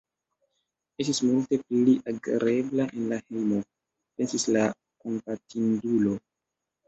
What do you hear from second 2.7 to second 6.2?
en la hejmo," pensis la kompatindulo.